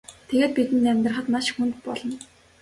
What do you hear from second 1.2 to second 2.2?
маш хүнд болно.